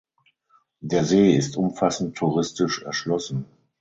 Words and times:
Der 0.79 1.05
See 1.05 1.35
ist 1.35 1.57
umfassend 1.57 2.17
touristisch 2.17 2.81
erschlossen. 2.81 3.45